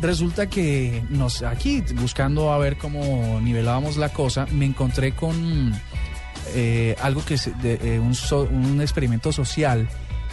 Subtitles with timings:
[0.00, 5.72] Resulta que nos aquí buscando a ver cómo nivelábamos la cosa, me encontré con
[6.54, 9.88] eh, algo que es de, eh, un, so- un experimento social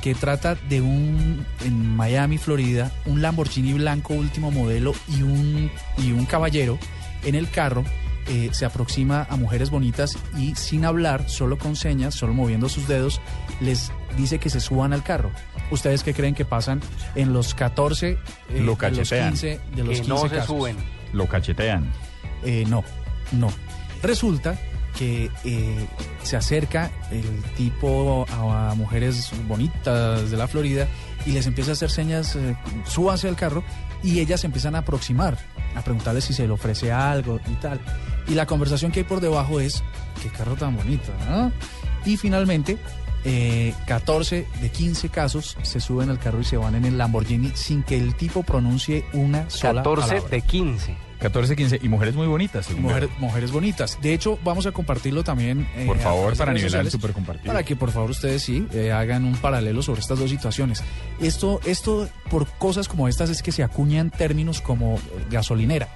[0.00, 6.12] que trata de un en Miami, Florida, un Lamborghini blanco último modelo y un y
[6.12, 6.78] un caballero
[7.24, 7.84] en el carro
[8.28, 12.86] eh, se aproxima a mujeres bonitas y sin hablar, solo con señas, solo moviendo sus
[12.88, 13.20] dedos,
[13.60, 15.30] les dice que se suban al carro.
[15.70, 16.80] ¿Ustedes qué creen que pasan
[17.14, 18.18] en los 14, eh,
[18.50, 19.30] Lo de los cachetean.
[19.30, 20.46] 15, de los Que 15 no se casos?
[20.46, 20.76] suben.
[21.12, 21.90] Lo cachetean.
[22.44, 22.84] Eh, no,
[23.32, 23.50] no.
[24.02, 24.58] Resulta
[24.96, 25.86] que eh,
[26.22, 30.88] se acerca el tipo a, a mujeres bonitas de la Florida
[31.26, 33.64] y les empieza a hacer señas, eh, súbanse al carro
[34.02, 35.36] y ellas empiezan a aproximar,
[35.74, 37.80] a preguntarle si se le ofrece algo y tal.
[38.28, 39.82] Y la conversación que hay por debajo es,
[40.22, 41.52] qué carro tan bonito, ¿no?
[42.04, 42.78] Y finalmente,
[43.24, 47.52] eh, 14 de 15 casos se suben al carro y se van en el Lamborghini
[47.54, 50.30] sin que el tipo pronuncie una sola 14 palabra.
[50.30, 50.96] de 15.
[51.18, 51.80] 14, 15.
[51.82, 53.98] Y mujeres muy bonitas, según Mujer- mujeres bonitas.
[54.00, 55.68] De hecho, vamos a compartirlo también.
[55.74, 57.48] eh, Por favor, para nivelar el super compartido.
[57.52, 60.80] Para que por favor ustedes sí eh, hagan un paralelo sobre estas dos situaciones.
[61.20, 65.88] Esto, esto por cosas como estas es que se acuñan términos como eh, gasolinera.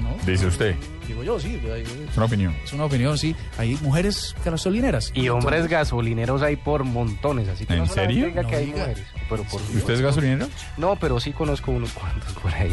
[0.00, 0.08] ¿no?
[0.26, 0.74] Dice usted.
[1.06, 1.60] Digo yo, sí.
[1.64, 2.54] eh, Es una opinión.
[2.64, 3.34] Es una opinión, sí.
[3.58, 5.10] Hay mujeres gasolineras.
[5.14, 8.26] Y hombres gasolineros hay por montones, así que ¿En no serio?
[8.26, 10.46] diga No que hay mujeres, pero por ¿Y usted es gasolinero?
[10.76, 12.72] No, pero sí conozco unos cuantos por ahí.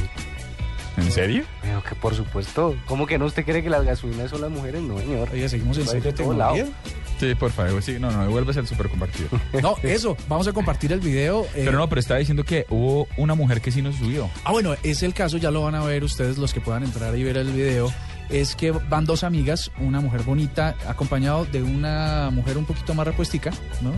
[0.98, 1.44] ¿En serio?
[1.62, 4.82] Pero que por supuesto, ¿cómo que no usted cree que las gasolinas son las mujeres?
[4.82, 5.30] No, señor.
[5.32, 6.54] Oye, seguimos en serio todo lado.
[6.56, 6.82] tecnología.
[7.18, 7.82] Sí, por favor.
[7.84, 9.30] Sí, no, no, devuelves el super compartido.
[9.62, 10.18] No, eso.
[10.28, 11.46] Vamos a compartir el video.
[11.56, 14.30] eh, Pero no, pero estaba diciendo que hubo una mujer que sí nos subió.
[14.44, 17.16] Ah, bueno, es el caso, ya lo van a ver ustedes los que puedan entrar
[17.18, 17.92] y ver el video.
[18.32, 23.06] Es que van dos amigas, una mujer bonita, acompañado de una mujer un poquito más
[23.06, 23.52] repuestica,
[23.82, 23.92] ¿no?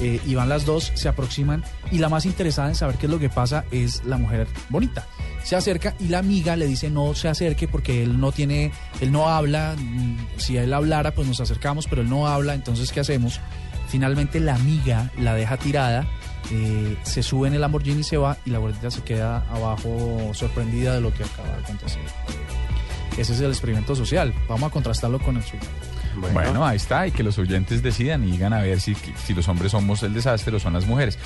[0.00, 3.12] Eh, y van las dos, se aproximan y la más interesada en saber qué es
[3.12, 5.06] lo que pasa es la mujer bonita.
[5.44, 9.12] Se acerca y la amiga le dice no se acerque porque él no tiene, él
[9.12, 13.00] no habla, mm, si él hablara pues nos acercamos, pero él no habla, entonces ¿qué
[13.00, 13.40] hacemos?
[13.88, 16.06] Finalmente la amiga la deja tirada,
[16.50, 20.30] eh, se sube en el Lamborghini y se va y la gordita se queda abajo
[20.32, 22.02] sorprendida de lo que acaba de acontecer.
[23.16, 24.32] Ese es el experimento social.
[24.48, 25.62] Vamos a contrastarlo con el suyo.
[26.32, 27.06] Bueno, ahí está.
[27.06, 30.14] Y que los oyentes decidan y digan a ver si, si los hombres somos el
[30.14, 31.18] desastre o son las mujeres.